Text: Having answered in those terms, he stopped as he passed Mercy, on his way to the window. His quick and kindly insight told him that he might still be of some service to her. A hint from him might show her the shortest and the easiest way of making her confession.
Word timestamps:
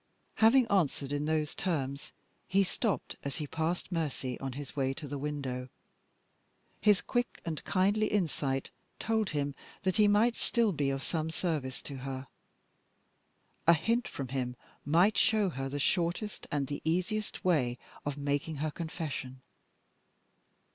Having 0.37 0.65
answered 0.69 1.11
in 1.11 1.25
those 1.25 1.53
terms, 1.53 2.11
he 2.47 2.63
stopped 2.63 3.17
as 3.21 3.35
he 3.35 3.45
passed 3.45 3.91
Mercy, 3.91 4.35
on 4.39 4.53
his 4.53 4.75
way 4.75 4.95
to 4.95 5.07
the 5.07 5.19
window. 5.19 5.69
His 6.81 7.01
quick 7.03 7.39
and 7.45 7.63
kindly 7.65 8.07
insight 8.07 8.71
told 8.97 9.29
him 9.29 9.53
that 9.83 9.97
he 9.97 10.07
might 10.07 10.35
still 10.35 10.71
be 10.71 10.89
of 10.89 11.03
some 11.03 11.29
service 11.29 11.83
to 11.83 11.97
her. 11.97 12.25
A 13.67 13.73
hint 13.73 14.07
from 14.07 14.29
him 14.29 14.55
might 14.85 15.19
show 15.19 15.49
her 15.51 15.69
the 15.69 15.77
shortest 15.77 16.47
and 16.51 16.65
the 16.65 16.81
easiest 16.83 17.45
way 17.45 17.77
of 18.03 18.17
making 18.17 18.55
her 18.55 18.71
confession. 18.71 19.43